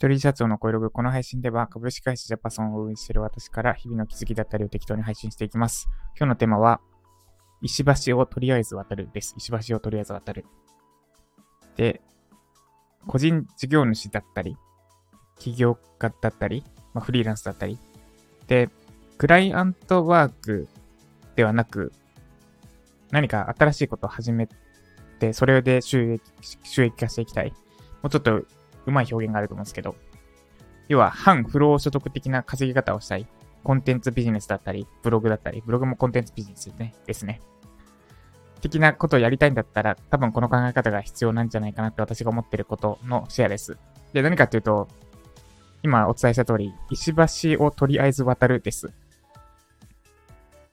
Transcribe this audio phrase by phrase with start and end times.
[0.00, 5.90] 一人社長の声ログ、この配信では株式会社ジャパソンを運営している私から日々の気づきだったりを適当に配信していきます。
[6.18, 6.80] 今日のテーマは、
[7.60, 9.34] 石橋をとりあえず渡るです。
[9.36, 10.46] 石橋をとりあえず渡る。
[11.76, 12.00] で、
[13.06, 14.56] 個人事業主だったり、
[15.38, 16.64] 起業家だったり、
[16.94, 17.78] まあ、フリーランスだったり、
[18.46, 18.70] で、
[19.18, 20.68] クライアントワーク
[21.36, 21.92] ではなく、
[23.10, 24.48] 何か新しいことを始め
[25.18, 26.22] て、それで収益、
[26.62, 27.50] 収益化していきたい。
[28.00, 28.46] もうちょっと
[28.86, 29.96] うまい表現があると思うんですけど、
[30.88, 33.26] 要は反不労所得的な稼ぎ方をしたい。
[33.62, 36.94] コンテンツビジネスだったり、ブログだったり、ブログもコンテンツビジネスですね。
[37.06, 37.40] ですね。
[38.60, 43.78] 的なことをやりたいんだったら、多分この考え方が必要なんじゃないかなって私が思ってることのシェアです。
[44.12, 44.88] で、何かっていうと、
[45.82, 47.14] 今お伝えした通り、石
[47.56, 48.90] 橋をとりあえず渡るです。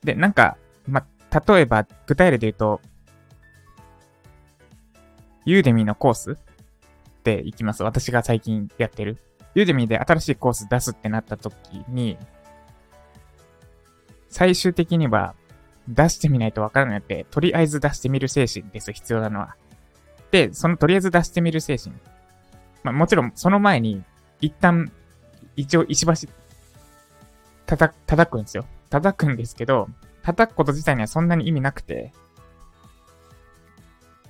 [0.03, 1.05] で、なんか、ま、
[1.47, 2.81] 例えば、具体例で言うと、
[5.45, 6.37] ユーデミのコース
[7.27, 7.83] ていきます。
[7.83, 9.17] 私が最近やってる。
[9.53, 11.53] ユーデミーで新しいコース出すってなった時
[11.89, 12.17] に、
[14.29, 15.35] 最終的には
[15.89, 19.55] 出してみないとわからないので、とりあえず出してみる精神です、必要なのは。
[20.31, 21.93] で、そのとりあえず出してみる精神。
[22.83, 24.03] まあもちろんその前に、
[24.39, 24.91] 一旦、
[25.57, 26.29] 一応石橋、
[27.65, 28.65] 叩、叩くんですよ。
[28.89, 29.89] 叩くんですけど、
[30.21, 32.13] 叩くこと自体にはそんなに意味なくて、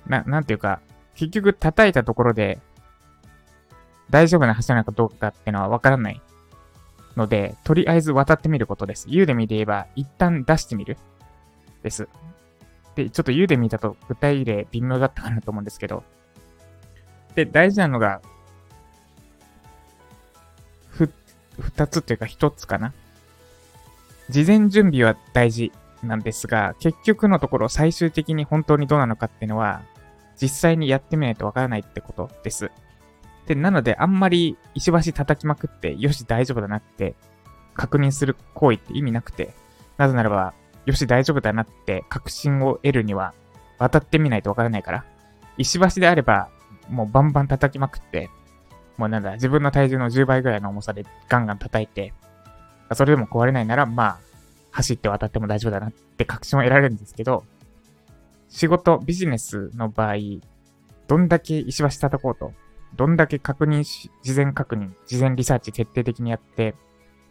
[0.06, 0.80] な、なんていうか、
[1.14, 2.60] 結局叩いたところで、
[4.10, 6.20] 大丈夫な橋なのかどうかっていうのはわからない
[7.16, 9.06] ので、とりあえず渡ってみることです。
[9.08, 10.96] ユーデミで言えば、一旦出してみる。
[11.82, 12.08] です。
[12.94, 16.04] で、ちょっとユーデミだと具体例微妙だったかなと思うんですけど。
[17.34, 18.20] で、大事なのが、
[20.88, 21.10] ふ、
[21.58, 22.92] 二つというか一つかな。
[24.30, 25.72] 事前準備は大事
[26.02, 29.82] なんですが、結局のところ最終的に本当にどうなのかっていうのは、
[30.40, 32.70] 実際にやってみないとわからないってことです。
[33.48, 37.14] で、なので、あんまり石橋叩きまくって、よし、大丈夫だなって
[37.72, 39.54] 確認する行為って意味なくて、
[39.96, 40.52] なぜならば、
[40.84, 43.32] よし、大丈夫だなって確信を得るには、
[43.78, 45.04] 渡ってみないとわからないから。
[45.56, 46.50] 石橋であれば、
[46.90, 48.28] もうバンバン叩きまくって、
[48.98, 52.12] もうなんだ、自分の体重の10倍ぐらいの重さでガンガン叩いて、
[52.92, 54.18] それでも壊れないなら、まあ、
[54.72, 57.44] 走って渡っても大丈夫だなって確信を得られるんですけど、
[58.50, 60.16] 仕事、ビジネスの場合、
[61.06, 62.52] どんだけ石橋叩こうと、
[62.98, 66.74] どんだけ確認し、事前確認、事前リサーチ徹底的にやって、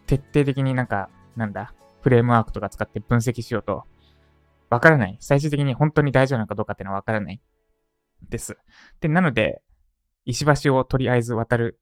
[0.07, 3.83] 徹底的になんか、なんだ、フレームワークとか使って分析しようと、
[4.69, 5.17] わからない。
[5.19, 7.41] 最終的に本当に大丈夫なのかどうかっていうのはわからない。
[8.29, 8.57] です。
[9.01, 9.61] で、なので、
[10.23, 11.81] 石橋をとりあえず渡る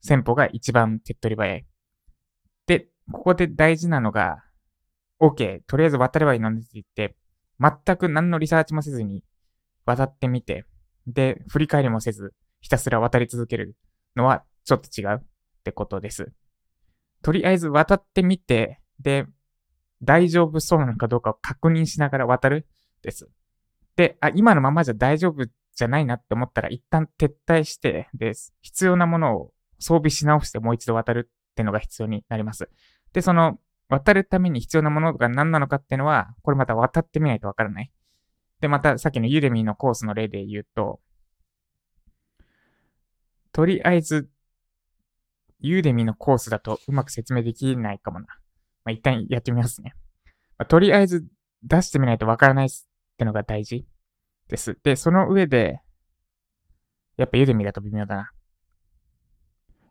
[0.00, 1.66] 戦法が一番手っ取り早い。
[2.66, 4.42] で、ここで大事なのが、
[5.20, 7.14] OK、とりあえず渡ればいいのにって言って、
[7.60, 9.22] 全く何のリサーチもせずに
[9.84, 10.64] 渡ってみて、
[11.06, 13.76] で、振り返りもせず、ひたすら渡り続ける
[14.16, 15.22] のはちょっと違うっ
[15.64, 16.32] てことです。
[17.22, 19.26] とりあえず渡ってみて、で、
[20.02, 22.66] 大丈夫そうなのかどうかを確認しながら渡る
[23.02, 23.28] です。
[23.96, 28.32] で、あ、今のままじゃ大丈夫じゃないなって思ったら一旦撤退して、で、
[28.62, 32.68] 必要なものを装備し直してもう一度渡るってのが必要になります。
[33.12, 33.58] で、その、
[33.88, 37.90] 渡るために必要なものが何なのかっていうのは、これまた渡ってみないとわからない。
[38.60, 41.00] で、またさっきのユーデミーのコースの例で言うと、
[43.58, 44.28] とりあえず、
[45.58, 48.26] ユーデミのコースだとうまく説明できないかもな。
[48.84, 49.94] まあ、一旦やってみますね。
[50.58, 51.26] まあ、とりあえず
[51.64, 52.70] 出してみないとわからないっ
[53.16, 53.84] てのが大事
[54.46, 54.78] です。
[54.84, 55.80] で、その上で、
[57.16, 58.30] やっぱユーデミだと微妙だな。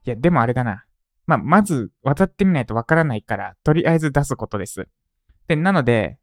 [0.06, 0.86] いや、でもあれだな。
[1.26, 4.88] まあ、まず渡ってみないとわからないから、とりあえず出すことです。
[5.50, 6.20] で、なので、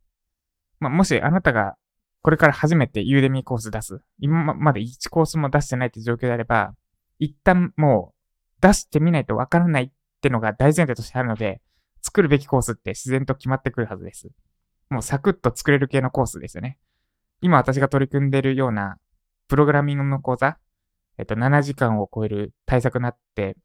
[0.81, 1.77] まあ、もしあなたが
[2.23, 4.01] これから初めてユーデミーコース出す。
[4.19, 6.75] 今まで1コースも出してないって状況であれば、
[7.19, 11.61] 一旦もう出してみないとわからないってのが大前提としてあるので、
[12.03, 14.31] 作るべきコースって自然と決まってくるはずです。
[14.91, 16.79] もうサクッと作れる系のコースですよね。
[17.41, 18.99] 今私が取り組んでいるような
[19.49, 20.59] プログラミングの講座、
[21.19, 23.57] えっと、7時間を超える対策になって、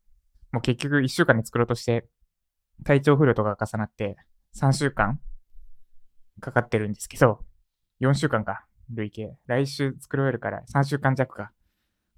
[0.52, 2.08] もう結局1週間で作ろうとして、
[2.84, 4.18] 体調不良とかが重なって、
[4.56, 5.20] 3週間
[6.40, 7.40] かかってるんですけど、
[8.02, 9.38] 4週間か、累計。
[9.46, 11.52] 来週作れるから3週間弱か。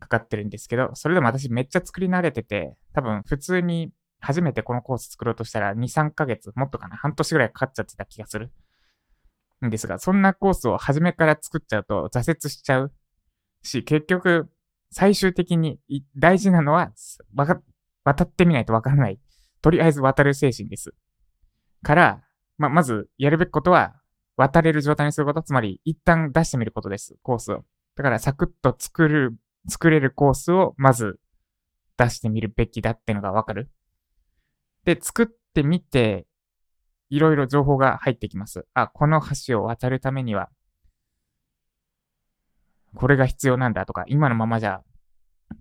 [0.02, 8.52] かかってるんですけど、それでも私めっちゃ作り慣れてて、多分普通に初めてこのコース作ろうとしたら2、3ヶ月、もっとかな、半年ぐらいかかっちゃってた気がする。
[9.66, 12.92] んですが、そんなコースを初めから作っちゃうと挫折しちゃう
[13.62, 14.50] し、結局、
[14.92, 15.80] 最終的に
[16.18, 16.92] 大事なのは、
[18.04, 19.20] 渡ってみないとわからない。
[19.62, 20.94] とりあえず渡る精神です。
[21.84, 22.24] から、
[22.58, 23.96] ま、まずやるべきことは、
[24.36, 27.64] 渡れる状態にすること、つまり一旦出してみることです、コースを。
[27.96, 29.36] だからサクッと作る
[29.68, 31.20] 作れるコースをまず
[31.98, 33.70] 出してみるべきだってのがわかる？
[34.86, 36.26] で、作ってみて、
[37.10, 38.66] いろいろ情報が入ってきます。
[38.74, 40.50] あ、この橋を渡るためには、
[42.96, 44.82] これが必要なんだとか、今のままじゃ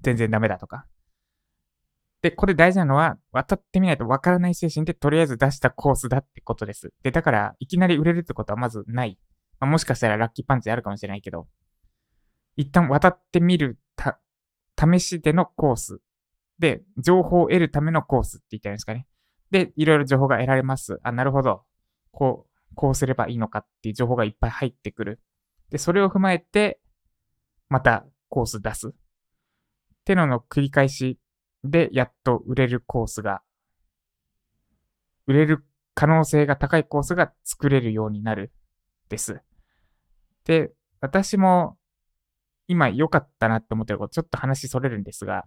[0.03, 0.87] 全然ダメだとか。
[2.23, 6.93] で、これ大事なのは、渡ってみないとわからない精神でとりあえず出したコースだってことです。
[7.03, 9.19] で、だから、いきなり売れるってことはまずない。
[9.59, 11.49] まあ、もしかしたらラッキーパンチあるかもしれないけど、
[12.57, 13.79] 一旦渡ってみる、
[14.81, 16.01] 試しでのコース。
[16.59, 19.07] で、情報を得るためのコースって言ったいんですかね。
[19.51, 20.99] で、いろいろ情報が得られます。
[21.03, 21.63] あ、なるほど。
[22.13, 25.21] こう、こうすればいいのかっていう情報がいっぱい入ってくる。
[25.71, 26.81] で、それを踏まえて、
[27.69, 28.89] またコース出す。
[28.89, 28.93] っ
[30.05, 31.19] てのの繰り返し
[31.65, 33.43] で、やっと売れるコースが、
[35.27, 38.53] 売れる可能性が高いコースが作れるようになる、
[39.09, 39.41] です。
[40.45, 41.77] で、私も
[42.71, 45.45] 今良かったなって思ってること、ちょっと話それるんですが、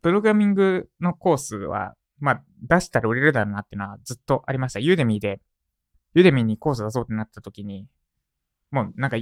[0.00, 4.80] プログラミングのコースは、まあ、出したら売れるだろうなっていうのはずっとありました。
[4.80, 5.42] ユーデミーで、
[6.14, 7.86] ユーデミーにコース出そうってなった時に、
[8.70, 9.18] もうなんか、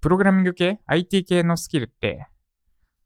[0.00, 2.26] プログラミング系 ?IT 系のスキルって、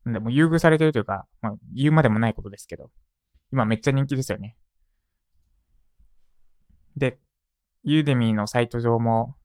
[0.06, 2.90] でも優遇されてるというか、まあ、言うまでもないことですけど、
[3.52, 4.56] 今めっちゃ人気ですよね。
[6.96, 7.18] で、
[7.82, 9.36] ユーデミーのサイト上も、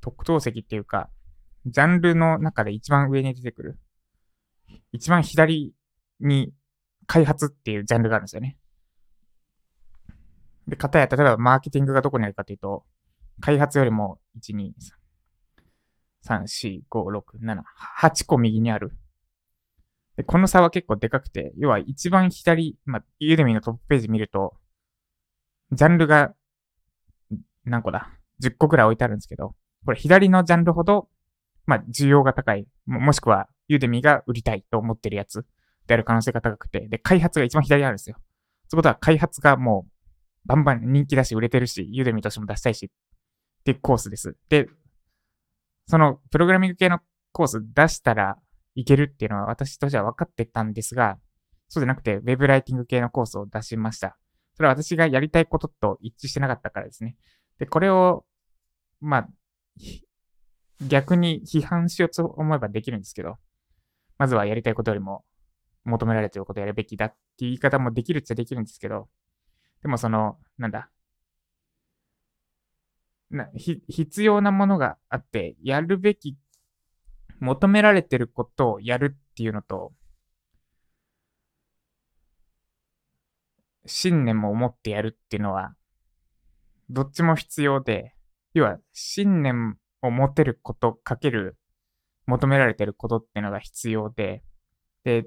[0.00, 1.08] 特等席っていうか、
[1.66, 3.78] ジャンルの中で一番上に出てくる。
[4.92, 5.74] 一番左
[6.20, 6.52] に
[7.06, 8.56] 開発っていうジャンルがあるんですよね。
[10.68, 12.84] で、かたや、例えばマーケティングがどこにあるかというと、
[13.40, 14.70] 開発よりも、1、2、
[16.24, 17.62] 3、4、5、6、7、
[18.00, 18.92] 8個右にある。
[20.16, 24.54] で、この差は結構でかくて、要は一番左、まあ、ユーデミのトップページ見ると、
[25.72, 26.34] ジャンルが、
[27.64, 28.10] 何個だ
[28.42, 29.54] ?10 個くらい置いてあるんですけど、
[29.84, 31.08] これ左のジャンルほど、
[31.66, 32.66] まあ、需要が高い。
[32.86, 35.44] もしくは、ユーデミが売りたいと思ってるやつ
[35.86, 38.16] である可能性が高くて、で、開発が一番左にあるんですよ。
[38.68, 39.90] そういうことは、開発がもう、
[40.46, 44.36] バンバン人気だし、売れてるし、ユーデミとしても出したいし、っていうコースです。
[44.48, 44.68] で、
[45.88, 47.00] その、プログラミング系の
[47.32, 48.38] コース出したら、
[48.76, 51.18] いけるっていうのは私としては分かってたんですが、
[51.68, 54.16] そうじゃなくて、ウェブライティング系のコースを出しました。
[54.54, 57.16] それは私がやりたいことと一致してなかったからですね。
[57.58, 58.24] で、これを、
[59.00, 59.28] まあ、
[60.80, 63.36] 逆に批判しようと思えばできるんですけど、
[64.18, 65.24] まずはやりたいことよりも
[65.84, 69.08] 求められていることをやるべきだって言い方もできるっちゃできるんですけど、
[69.82, 70.90] でもその、なんだ、
[73.30, 73.48] な
[73.88, 76.36] 必要なものがあって、やるべき
[77.40, 79.92] 求められてることをやるっていうのと、
[83.84, 85.74] 信念も持ってやるっていうのは、
[86.90, 88.14] どっちも必要で、
[88.54, 91.56] 要は信念を持てることかける
[92.26, 94.42] 求められてることっていうのが必要で、
[95.04, 95.24] で、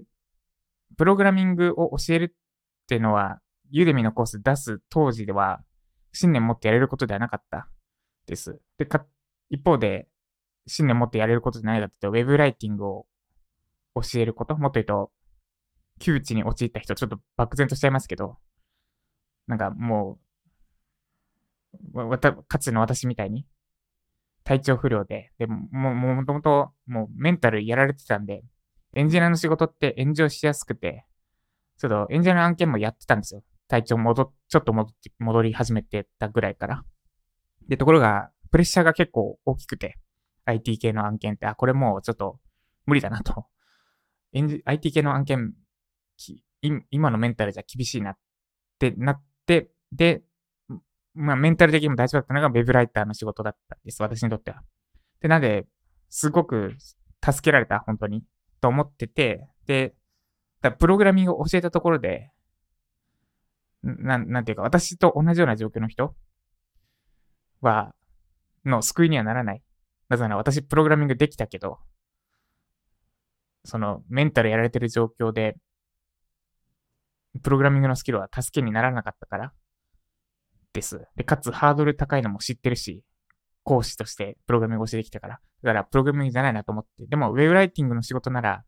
[0.98, 3.40] プログラミングを教えるっていうのは、
[3.72, 5.62] ユーデミのコース出す当時では、
[6.12, 7.70] 信念持ってやれることではなかった。
[8.26, 8.60] です。
[8.78, 9.06] で、か、
[9.50, 10.08] 一方で、
[10.68, 13.06] 信念持ってやれることじゃないかって、ウェブライティングを
[13.96, 15.12] 教えること、もっと言うと、
[16.00, 18.38] 窮地に陥った人、ちょっと漠然としちゃいますけど、
[19.48, 20.20] なんかも
[21.94, 23.46] う、わた、かつの私みたいに、
[24.50, 28.42] 体調不良で、でも、も、もともと、もうメンタルやられてたんで、
[28.96, 31.06] エンジニアの仕事って炎上しやすくて、
[31.78, 33.44] ちょっとエンジニアの案件もやってたんですよ。
[33.68, 36.84] 体調戻、ちょっと戻って、戻り始めてたぐらいから。
[37.68, 40.00] で、ところが、プレッシャーが結構大きくて、
[40.46, 42.40] IT 系の案件って、あ、これもうちょっと
[42.88, 43.46] 無理だなと。
[44.66, 45.54] IT 系の案件、
[46.90, 48.18] 今のメンタルじゃ厳しいなっ
[48.80, 50.24] てなって、で、
[51.20, 54.02] まあメンタル的にも大丈夫だったのが Web ライターの仕事だったんです。
[54.02, 54.64] 私にとっては。
[55.22, 55.68] で、なんで、
[56.10, 56.76] すごく
[57.24, 58.24] 助けられた、本当に。
[58.62, 59.96] と思ってて、で、
[60.62, 62.32] だプログラミングを教えたところで、
[63.84, 66.16] なんなんていうか、私と同じような状況の人
[67.60, 67.94] は、
[68.64, 69.62] の救いにはならない。
[70.08, 71.80] なぜなら私プログラミングできたけど、
[73.66, 75.58] そのメンタルやられてる状況で、
[77.44, 79.54] プログラミングのスキルは助けにならなかったから
[80.74, 81.08] です。
[81.16, 83.04] で、かつハードル高いのも知ってるし、
[83.64, 85.40] 講師としてプログラミング教えてきたから。
[85.64, 87.06] だからプログラミングじゃないなと思って。
[87.08, 88.64] でも、ウェブライティングの仕事なら、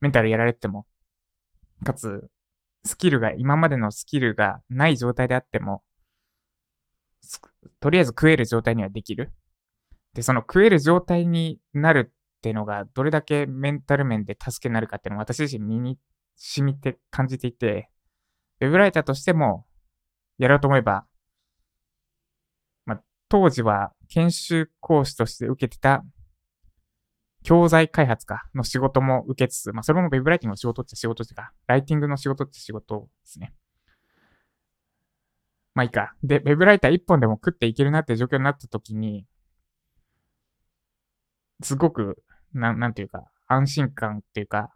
[0.00, 0.86] メンタルやられても、
[1.84, 2.28] かつ、
[2.84, 5.82] スキルが、今までのスキルがない状態であっても、
[7.80, 9.32] とりあえず食える状態にはできる。
[10.14, 15.98] で、その食える状態になるってのが、どれだけメンタル面で助けになるかっていうのを私自身身に
[16.36, 17.90] 染みて感じていて、
[18.60, 19.66] ウェブライターとしても、
[20.38, 21.06] やろうと思えば、
[23.30, 26.04] 当時は研修講師として受けてた
[27.44, 33.54] 教材開発かの仕事も受けつつ、まあそれも web ライティングの仕事っちゃ仕事っちゃか、ライティングの仕事っちゃ仕事ですね。
[35.74, 36.14] まあいいか。
[36.24, 39.24] で、web ライター一本でも食っていけるなって状況になった時に、
[41.62, 42.22] すごく、
[42.52, 44.74] なん、なんていうか、安心感っていうか、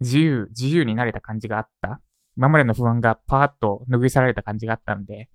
[0.00, 2.00] 自由、自由になれた感じがあった。
[2.36, 5.28] 今までの不安がパーッと拭い去られた感じがあったんで、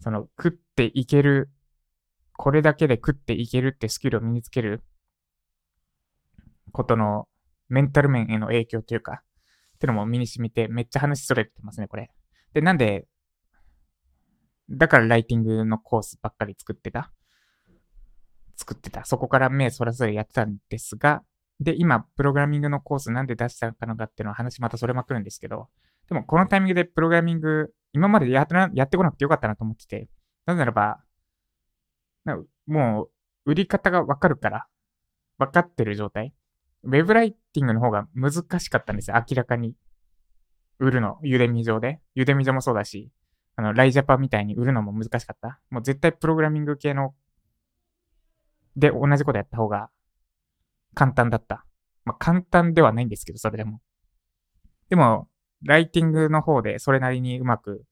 [0.00, 1.50] その食っていける、
[2.34, 4.84] これだけで食っていけるってスキルを身につける
[6.72, 7.26] ことの
[7.68, 9.22] メンタル面への影響というか、
[9.74, 12.10] ってのも身に染みてめっちゃ話それてますね、これ。
[12.52, 13.06] で、なんで、
[14.70, 17.12] だからライティングのコースばっかり作ってた。
[18.56, 19.04] 作ってた。
[19.04, 21.22] そこから目そらそらやってたんですが、
[21.60, 25.68] で、今、プログラミングのコースなんで出したのかっていうのは話またそれまくるんですけど、
[26.08, 30.08] でもこのタイミングでプログラミング、今までややってこなくてよかったなと思ってて、
[30.46, 31.00] なぜならば、
[32.66, 33.08] も
[33.44, 34.66] う、売り方がわかるから、
[35.38, 36.32] わかってる状態。
[36.82, 39.74] ウェブライティングの方が難しかったんですよ、明らかに。
[40.78, 42.00] 売るの、ユデミ上で。
[42.14, 43.10] ユデミ上もそうだし、
[43.56, 45.60] あの、ライジャパみたいに売るのも難しかった。
[45.70, 47.14] もう絶対プログラミング系の、
[48.76, 49.88] で同じことやった方が
[50.94, 51.64] 簡単だった。
[52.04, 53.80] まあ、簡単ではないんですけど、それでも。
[54.90, 55.28] でも、
[55.62, 57.84] ライティングの方でそれなりにうまく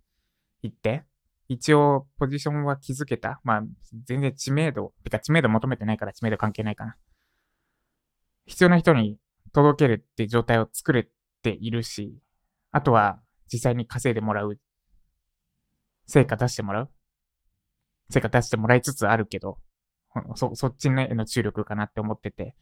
[0.62, 1.04] いって、
[1.48, 3.40] 一応ポジションは築けた。
[3.44, 3.62] まあ、
[4.06, 6.96] 全然知名度、てか知名度求めてないから知名度関係ないかな。
[8.46, 9.18] 必要な人に
[9.52, 11.08] 届けるって状態を作れ
[11.42, 12.18] ているし、
[12.72, 13.20] あとは
[13.52, 14.58] 実際に稼いでもらう。
[16.06, 16.90] 成果出してもらう。
[18.10, 19.58] 成果出してもらいつつあるけど、
[20.34, 22.54] そ、そっちへの注力かなって思ってて。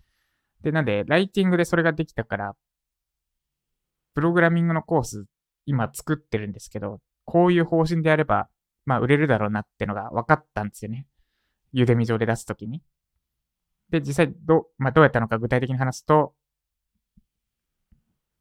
[0.63, 2.57] で、なんで、ライティングでそれができたから、
[4.15, 5.25] プログラミングのコース、
[5.67, 8.49] 今作ってるんですけど、こういう方針であれば、
[8.85, 11.07] まあ売れるだろうなってのが分かったんですよね。
[11.73, 12.83] ゆでみ上で出すときに。
[13.91, 16.35] で、実際ど、まあどうやったのか具体的に話すと、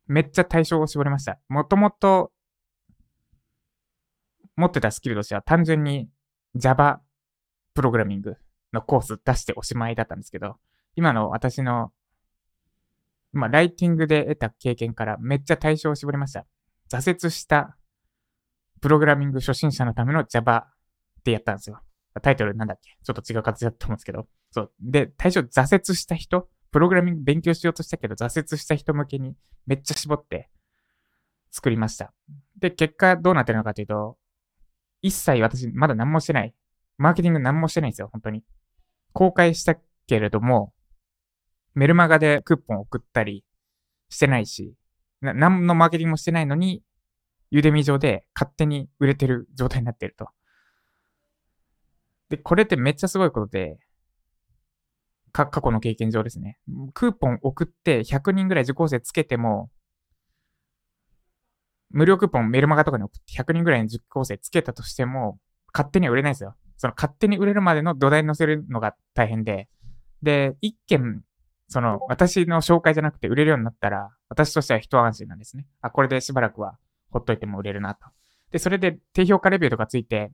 [0.08, 1.40] めっちゃ対象を絞りました。
[1.48, 2.32] もともと
[4.56, 6.10] 持ってたスキルとしては単純に
[6.56, 7.02] Java
[7.74, 8.36] プログラミング
[8.74, 10.58] のコース出しておしまいだったんですけど、
[10.96, 11.92] 今の私の
[13.34, 16.46] まあ、ライティングで得た経験からめっちゃ対象を絞りました。
[16.90, 17.78] 挫折した
[18.82, 20.68] プログラミング初心者のための Java
[21.20, 21.80] ってやったんですよ。
[22.22, 22.98] タイトルなんだっけ？
[23.04, 24.28] ちょっと違う形だと思うんですけど。
[24.52, 24.72] そう。
[24.82, 29.36] で、対象挫折した人、プログラミング勉強しようとしたけど挫折した人向けに
[29.66, 30.50] めっちゃ絞って
[31.52, 32.14] 作りました。
[32.60, 34.18] で、結果どうなってるのかというと、
[35.02, 36.54] 一切私まだ何もしてない。
[36.98, 38.44] マーケティング何もしてないんですよ、本当に。
[39.14, 39.76] 公開した
[40.08, 40.74] けれども、
[41.76, 43.46] メルマガでクーポン送ったり
[44.10, 44.74] してないし、
[45.22, 46.84] な何のマーケティングもしてないのに、
[47.52, 50.30] ユデミ上で勝手に売れてる状態になってると。
[52.30, 53.78] で、これってめっちゃすごいことで、
[55.34, 56.58] か、過去の経験上ですね。
[56.94, 59.70] クーポン送って100人ぐらい受講生つけても、
[61.90, 65.40] 無料クーポンメルマガとかに送って100人ぐらいの受講生つけたとしても、
[65.74, 66.56] 勝手には売れないですよ。
[66.78, 69.68] その勝手に売れるまでの土台に乗せるのが大変で、
[70.22, 71.24] で、一件
[71.72, 75.66] その、私の紹介じゃなくて売れるようになったら、私としては一安心なんですね。
[75.80, 76.78] あ、これでしばらくは
[77.12, 78.08] ほっといても売れるなと。
[78.52, 80.32] で、それで低評価レビューとかついて、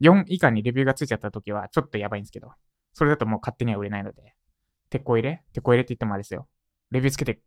[0.00, 2.52] 4以下にレビューがついちゃった時はちょっとやばいんですけど、
[2.92, 4.34] それだともう勝手には売れないので、
[4.90, 5.42] 鉄こ入れ？
[5.52, 6.46] 鉄こ入れって言ってもあれですよ。
[6.90, 7.40] レビューつけて、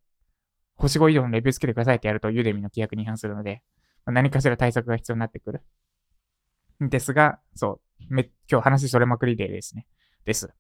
[0.75, 3.61] 星5以上のレビューつけてくださいってやるとユーデミの規約に違反するので、
[4.05, 5.61] 何かしら対策が必要になってくる。
[6.81, 9.85] ですが、そう、め、今日話それまくりでですね。
[10.25, 10.51] です。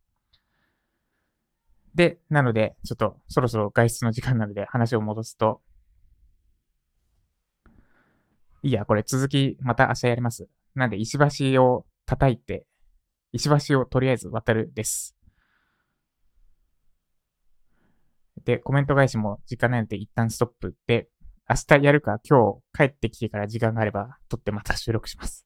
[1.95, 5.61] で、なので、ちょっとそろそろ外出の時間なので話を戻すと、
[8.63, 10.47] いいや、これ続きまた明日やります。
[10.75, 11.17] なんで石
[11.53, 12.65] 橋を叩いて、
[13.31, 15.15] 石橋をとりあえず渡るです。
[18.43, 21.07] で、コメント返しも時間ないので一旦ストップで、
[21.49, 25.45] 明日やるか今日帰ってきてから時間があれば撮ってまた収録します。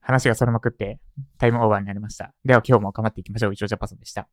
[0.00, 1.00] 話がそれまくって
[1.38, 2.34] タイムオーバーになりました。
[2.44, 3.52] では今日も頑張っていきましょう。
[3.54, 4.28] 以上ジャパソンでした。